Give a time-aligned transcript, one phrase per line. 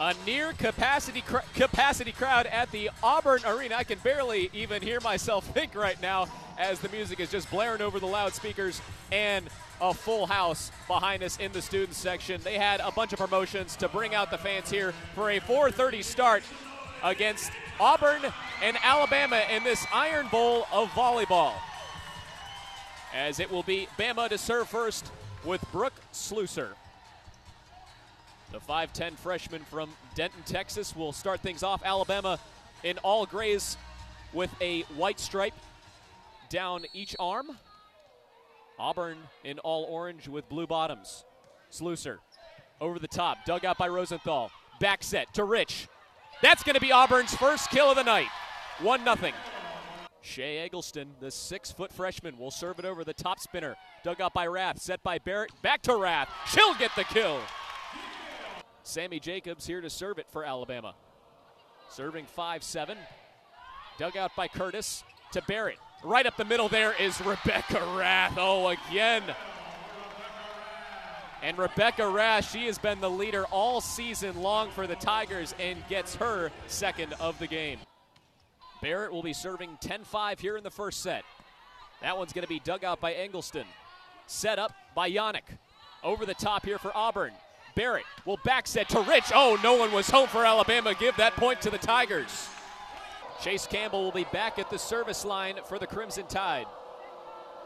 [0.00, 3.76] A near capacity cr- capacity crowd at the Auburn Arena.
[3.76, 6.26] I can barely even hear myself think right now
[6.58, 8.80] as the music is just blaring over the loudspeakers
[9.12, 9.48] and
[9.80, 12.40] a full house behind us in the student section.
[12.42, 16.02] They had a bunch of promotions to bring out the fans here for a 4:30
[16.02, 16.42] start
[17.02, 18.22] against Auburn
[18.62, 21.52] and Alabama in this Iron Bowl of volleyball.
[23.12, 25.10] As it will be Bama to serve first
[25.44, 26.70] with Brooke Slusser.
[28.54, 31.82] The 5'10 freshman from Denton, Texas will start things off.
[31.84, 32.38] Alabama
[32.84, 33.76] in all grays
[34.32, 35.54] with a white stripe
[36.50, 37.50] down each arm.
[38.78, 41.24] Auburn in all orange with blue bottoms.
[41.72, 42.18] Slusser
[42.80, 44.52] over the top, dug out by Rosenthal.
[44.78, 45.88] Back set to Rich.
[46.40, 48.28] That's going to be Auburn's first kill of the night.
[48.78, 49.32] 1 0.
[50.20, 53.74] Shea Eggleston, the six foot freshman, will serve it over the top spinner.
[54.04, 55.50] Dug out by Rath, set by Barrett.
[55.60, 56.28] Back to Rath.
[56.46, 57.40] She'll get the kill.
[58.84, 60.94] Sammy Jacobs here to serve it for Alabama.
[61.88, 62.98] Serving 5 7.
[63.98, 65.78] Dug out by Curtis to Barrett.
[66.04, 68.34] Right up the middle there is Rebecca Rath.
[68.36, 69.22] Oh, again.
[71.42, 75.78] And Rebecca Rath, she has been the leader all season long for the Tigers and
[75.88, 77.78] gets her second of the game.
[78.82, 81.24] Barrett will be serving 10 5 here in the first set.
[82.02, 83.64] That one's going to be dug out by Eggleston.
[84.26, 85.58] Set up by Yannick.
[86.02, 87.32] Over the top here for Auburn.
[87.74, 89.32] Barrett will back set to Rich.
[89.34, 90.94] Oh, no one was home for Alabama.
[90.94, 92.48] Give that point to the Tigers.
[93.42, 96.66] Chase Campbell will be back at the service line for the Crimson Tide.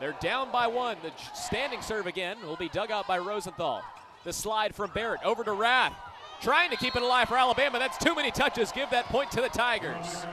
[0.01, 0.97] They're down by one.
[1.03, 3.83] The standing serve again will be dug out by Rosenthal.
[4.25, 5.95] The slide from Barrett over to Rath.
[6.41, 7.79] Trying to keep it alive for Alabama.
[7.79, 8.71] That's too many touches.
[8.71, 10.25] Give that point to the Tigers.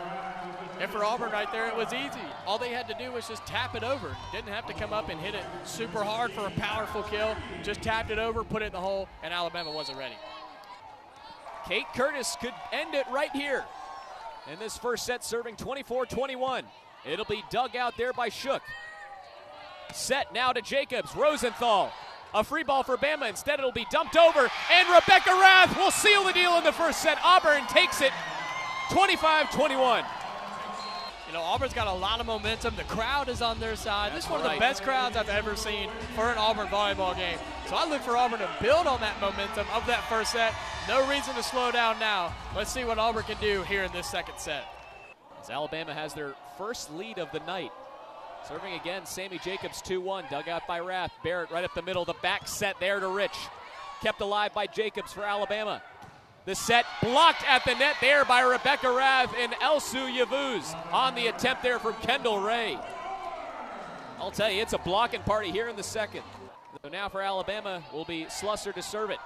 [0.79, 2.19] And for Auburn right there, it was easy.
[2.45, 4.15] All they had to do was just tap it over.
[4.31, 7.35] Didn't have to come up and hit it super hard for a powerful kill.
[7.63, 10.15] Just tapped it over, put it in the hole, and Alabama wasn't ready.
[11.67, 13.63] Kate Curtis could end it right here.
[14.51, 16.65] In this first set, serving 24 21.
[17.05, 18.61] It'll be dug out there by Shook.
[19.93, 21.15] Set now to Jacobs.
[21.15, 21.91] Rosenthal.
[22.33, 23.29] A free ball for Bama.
[23.29, 24.49] Instead, it'll be dumped over.
[24.71, 27.17] And Rebecca Rath will seal the deal in the first set.
[27.23, 28.11] Auburn takes it
[28.91, 30.03] 25 21.
[31.27, 32.75] You know, Auburn's got a lot of momentum.
[32.75, 34.11] The crowd is on their side.
[34.11, 34.49] That's this is one right.
[34.49, 37.37] of the best crowds I've ever seen for an Auburn volleyball game.
[37.67, 40.53] So I look for Auburn to build on that momentum of that first set.
[40.87, 42.31] No reason to slow down now.
[42.55, 44.65] Let's see what Auburn can do here in this second set.
[45.41, 47.71] As Alabama has their first lead of the night.
[48.47, 50.25] Serving again, Sammy Jacobs 2 1.
[50.29, 51.11] Dug out by Rath.
[51.23, 52.05] Barrett right up the middle.
[52.05, 53.35] The back set there to Rich.
[54.01, 55.81] Kept alive by Jacobs for Alabama.
[56.45, 61.27] The set blocked at the net there by Rebecca Rath and Elsu Yavuz on the
[61.27, 62.77] attempt there from Kendall Ray.
[64.19, 66.21] I'll tell you, it's a blocking party here in the second.
[66.83, 69.17] So now for Alabama will be Slusser to serve it.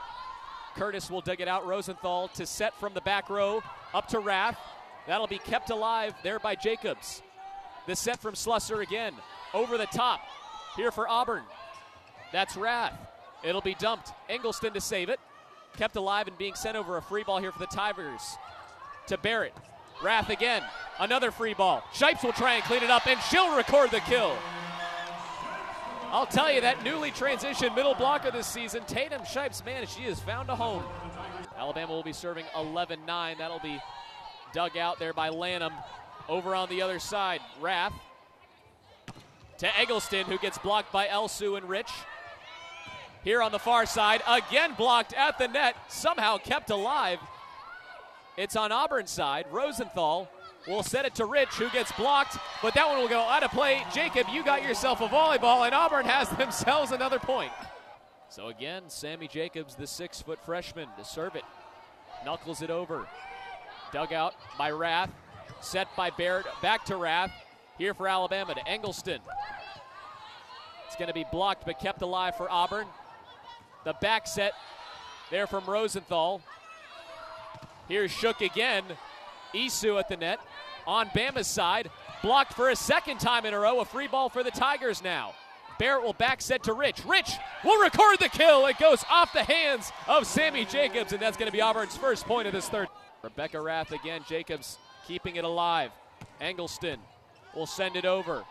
[0.75, 1.67] Curtis will dig it out.
[1.67, 3.61] Rosenthal to set from the back row
[3.93, 4.57] up to Rath.
[5.05, 7.21] That'll be kept alive there by Jacobs.
[7.85, 9.13] The set from Slusser again.
[9.53, 10.21] Over the top.
[10.77, 11.43] Here for Auburn.
[12.31, 12.93] That's Rath.
[13.43, 14.13] It'll be dumped.
[14.29, 15.19] Engelston to save it.
[15.77, 18.37] Kept alive and being sent over a free ball here for the Tigers.
[19.07, 19.53] To Barrett.
[20.03, 20.63] Rath again.
[20.99, 21.83] Another free ball.
[21.93, 24.35] Shipes will try and clean it up, and she'll record the kill.
[26.11, 30.19] I'll tell you, that newly transitioned middle blocker this season, Tatum Shipes, man, she has
[30.19, 30.83] found a home.
[31.55, 33.37] Alabama will be serving 11 9.
[33.37, 33.79] That'll be
[34.53, 35.73] dug out there by Lanham.
[36.27, 37.93] Over on the other side, Rath
[39.59, 41.91] to Eggleston, who gets blocked by Elsu and Rich.
[43.23, 47.19] Here on the far side, again blocked at the net, somehow kept alive.
[48.37, 49.45] It's on Auburn's side.
[49.51, 50.29] Rosenthal
[50.67, 53.51] will set it to Rich, who gets blocked, but that one will go out of
[53.51, 53.83] play.
[53.93, 57.51] Jacob, you got yourself a volleyball, and Auburn has themselves another point.
[58.29, 61.43] So again, Sammy Jacobs, the six foot freshman, to serve it.
[62.23, 63.07] Knuckles it over.
[63.91, 65.09] Dug out by Rath.
[65.61, 66.45] Set by Barrett.
[66.61, 67.31] Back to Rath.
[67.77, 69.19] Here for Alabama to Engelston.
[70.85, 72.85] It's going to be blocked but kept alive for Auburn.
[73.85, 74.53] The back set
[75.31, 76.41] there from Rosenthal.
[77.87, 78.83] Here's Shook again.
[79.53, 80.39] Isu at the net.
[80.85, 81.89] On Bama's side.
[82.21, 83.79] Blocked for a second time in a row.
[83.79, 85.33] A free ball for the Tigers now.
[85.79, 87.05] Barrett will back set to Rich.
[87.05, 87.31] Rich
[87.63, 88.65] will record the kill.
[88.65, 92.25] It goes off the hands of Sammy Jacobs, and that's going to be Auburn's first
[92.25, 92.89] point of this third.
[93.23, 94.21] Rebecca Rath again.
[94.27, 94.77] Jacobs
[95.07, 95.91] keeping it alive.
[96.41, 96.97] Engelston
[97.55, 98.43] will send it over.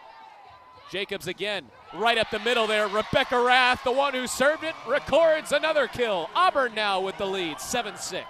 [0.91, 2.87] Jacobs again, right up the middle there.
[2.89, 6.29] Rebecca Rath, the one who served it, records another kill.
[6.35, 8.25] Auburn now with the lead, 7 6.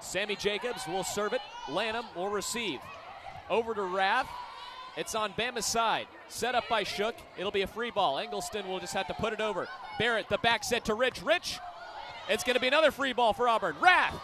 [0.00, 1.40] Sammy Jacobs will serve it.
[1.68, 2.80] Lanham will receive.
[3.50, 4.28] Over to Rath.
[4.96, 6.06] It's on Bama's side.
[6.28, 7.16] Set up by Shook.
[7.36, 8.16] It'll be a free ball.
[8.16, 9.66] Engelston will just have to put it over.
[9.98, 11.22] Barrett, the back set to Rich.
[11.22, 11.58] Rich,
[12.28, 13.74] it's going to be another free ball for Auburn.
[13.80, 14.14] Rath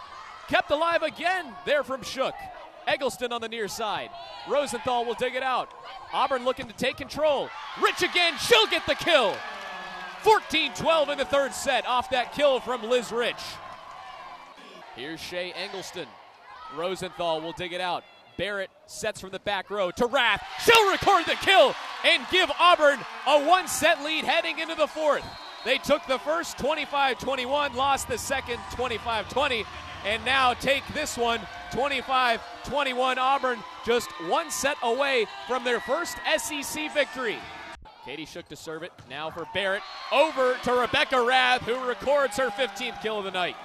[0.50, 2.34] Kept alive again there from Shook.
[2.90, 4.10] Eggleston on the near side.
[4.48, 5.72] Rosenthal will dig it out.
[6.12, 7.48] Auburn looking to take control.
[7.80, 8.34] Rich again.
[8.38, 9.34] She'll get the kill.
[10.22, 13.40] 14 12 in the third set off that kill from Liz Rich.
[14.96, 16.06] Here's Shea Eggleston.
[16.76, 18.02] Rosenthal will dig it out.
[18.36, 20.42] Barrett sets from the back row to Rath.
[20.64, 25.24] She'll record the kill and give Auburn a one set lead heading into the fourth.
[25.64, 29.64] They took the first 25 21, lost the second 25 20,
[30.04, 31.40] and now take this one
[31.72, 33.18] 25 21.
[33.18, 37.38] Auburn just one set away from their first SEC victory.
[38.04, 38.92] Katie Shook to serve it.
[39.08, 39.82] Now for Barrett.
[40.10, 43.56] Over to Rebecca Rath, who records her 15th kill of the night.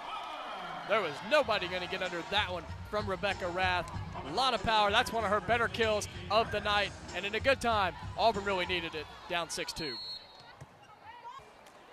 [0.87, 3.91] There was nobody going to get under that one from Rebecca Rath.
[4.27, 4.91] A lot of power.
[4.91, 6.91] That's one of her better kills of the night.
[7.15, 9.05] And in a good time, Auburn really needed it.
[9.29, 9.95] Down 6 2.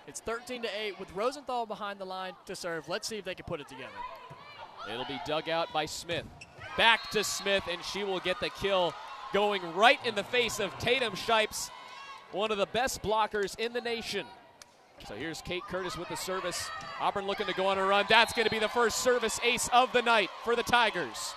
[0.05, 2.89] It's 13 to 8 with Rosenthal behind the line to serve.
[2.89, 3.93] Let's see if they can put it together.
[4.91, 6.25] It'll be dug out by Smith.
[6.77, 8.93] Back to Smith, and she will get the kill
[9.33, 11.69] going right in the face of Tatum Shipes,
[12.31, 14.25] one of the best blockers in the nation.
[15.07, 16.69] So here's Kate Curtis with the service.
[16.99, 18.05] Auburn looking to go on a run.
[18.07, 21.33] That's going to be the first service ace of the night for the Tigers.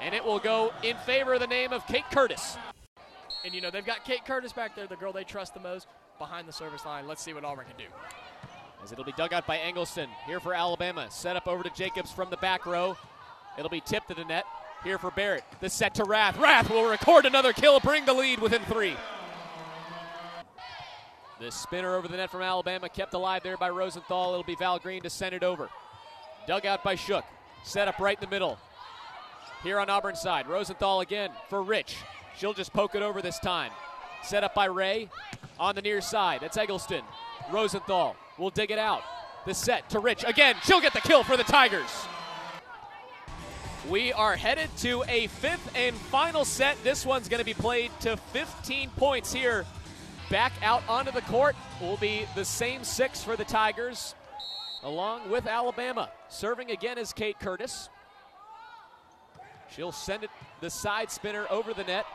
[0.00, 2.56] And it will go in favor of the name of Kate Curtis.
[3.44, 5.86] And you know, they've got Kate Curtis back there, the girl they trust the most,
[6.18, 7.06] behind the service line.
[7.06, 7.92] Let's see what Auburn can do.
[8.84, 10.10] As it'll be dug out by Eggleston.
[10.26, 11.06] Here for Alabama.
[11.10, 12.98] Set up over to Jacobs from the back row.
[13.56, 14.44] It'll be tipped to the net.
[14.82, 15.42] Here for Barrett.
[15.60, 16.38] The set to Rath.
[16.38, 18.94] Rath will record another kill, bring the lead within three.
[21.40, 24.32] The spinner over the net from Alabama, kept alive there by Rosenthal.
[24.32, 25.70] It'll be Val Green to send it over.
[26.46, 27.24] Dug out by Shook.
[27.64, 28.58] Set up right in the middle.
[29.62, 31.96] Here on Auburn side, Rosenthal again for Rich.
[32.36, 33.72] She'll just poke it over this time.
[34.22, 35.08] Set up by Ray
[35.58, 36.42] on the near side.
[36.42, 37.02] That's Eggleston.
[37.50, 39.02] Rosenthal will dig it out.
[39.46, 40.24] The set to Rich.
[40.26, 41.90] Again, she'll get the kill for the Tigers.
[43.88, 46.82] We are headed to a fifth and final set.
[46.82, 49.66] This one's going to be played to 15 points here.
[50.30, 54.14] Back out onto the court will be the same six for the Tigers,
[54.82, 56.10] along with Alabama.
[56.30, 57.90] Serving again is Kate Curtis.
[59.74, 62.06] She'll send it the side spinner over the net.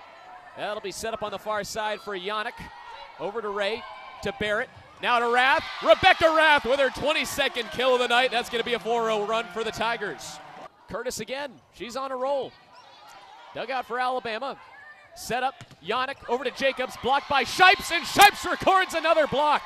[0.58, 2.54] That'll be set up on the far side for Yannick.
[3.20, 3.84] Over to Ray,
[4.24, 4.70] to Barrett.
[5.02, 5.64] Now to Rath.
[5.82, 8.32] Rebecca Rath with her 22nd kill of the night.
[8.32, 10.38] That's going to be a 4 0 run for the Tigers.
[10.90, 11.52] Curtis again.
[11.74, 12.52] She's on a roll.
[13.56, 14.58] Dug out for Alabama.
[15.16, 15.64] Set up.
[15.86, 16.96] Yannick over to Jacobs.
[17.02, 19.62] Blocked by Shipes, and Shipes records another block.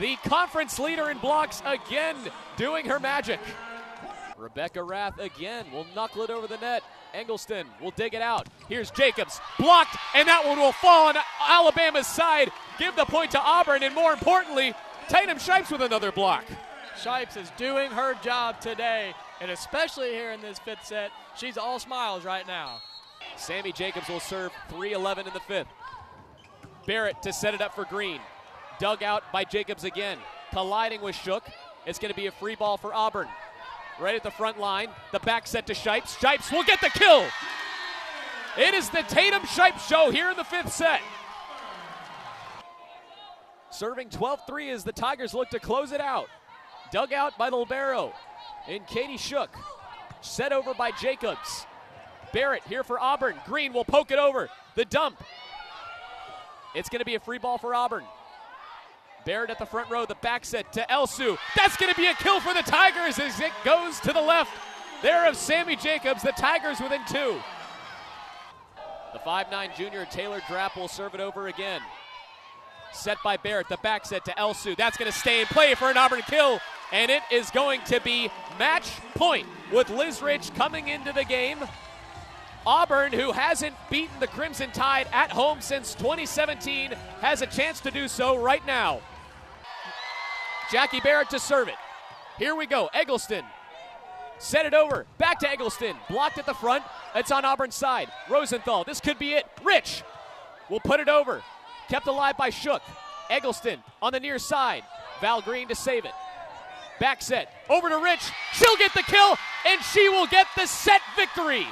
[0.00, 2.16] The conference leader in blocks again
[2.56, 3.40] doing her magic.
[4.36, 6.82] Rebecca Rath again will knuckle it over the net.
[7.14, 8.48] Eggleston will dig it out.
[8.68, 9.40] Here's Jacobs.
[9.58, 11.16] Blocked, and that one will fall on
[11.46, 12.50] Alabama's side.
[12.82, 14.74] Give the point to Auburn, and more importantly,
[15.08, 16.44] Tatum Shipes with another block.
[17.00, 21.78] Shipes is doing her job today, and especially here in this fifth set, she's all
[21.78, 22.80] smiles right now.
[23.36, 25.68] Sammy Jacobs will serve 3 11 in the fifth.
[26.84, 28.20] Barrett to set it up for Green.
[28.80, 30.18] Dug out by Jacobs again.
[30.50, 31.44] Colliding with Shook.
[31.86, 33.28] It's going to be a free ball for Auburn.
[34.00, 34.88] Right at the front line.
[35.12, 36.18] The back set to Shipes.
[36.18, 37.26] Shipes will get the kill.
[38.58, 41.00] It is the Tatum Shipes show here in the fifth set.
[43.72, 46.28] Serving 12 3 as the Tigers look to close it out.
[46.92, 48.12] Dug out by the Libero.
[48.68, 49.50] And Katie Shook.
[50.20, 51.66] Set over by Jacobs.
[52.32, 53.34] Barrett here for Auburn.
[53.46, 54.50] Green will poke it over.
[54.74, 55.22] The dump.
[56.74, 58.04] It's going to be a free ball for Auburn.
[59.24, 61.38] Barrett at the front row, the back set to Elsu.
[61.56, 64.50] That's going to be a kill for the Tigers as it goes to the left.
[65.02, 67.40] There of Sammy Jacobs, the Tigers within two.
[69.12, 71.80] The 5'9 junior Taylor Drapp will serve it over again.
[72.92, 74.76] Set by Barrett, the back set to Elsu.
[74.76, 76.60] That's going to stay in play for an Auburn kill,
[76.92, 81.58] and it is going to be match point with Liz Rich coming into the game.
[82.66, 87.90] Auburn, who hasn't beaten the Crimson Tide at home since 2017, has a chance to
[87.90, 89.00] do so right now.
[90.70, 91.74] Jackie Barrett to serve it.
[92.38, 92.88] Here we go.
[92.94, 93.44] Eggleston.
[94.38, 95.06] Set it over.
[95.18, 95.96] Back to Eggleston.
[96.08, 96.84] Blocked at the front.
[97.14, 98.08] It's on Auburn's side.
[98.28, 98.84] Rosenthal.
[98.84, 99.46] This could be it.
[99.64, 100.02] Rich
[100.68, 101.42] will put it over.
[101.88, 102.82] Kept alive by Shook.
[103.30, 104.84] Eggleston on the near side.
[105.20, 106.12] Val Green to save it.
[107.00, 107.52] Back set.
[107.68, 108.30] Over to Rich.
[108.52, 109.36] She'll get the kill,
[109.66, 111.66] and she will get the set victory.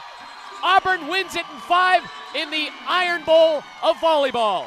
[0.62, 2.02] Auburn wins it in five
[2.35, 4.67] in the Iron Bowl of volleyball.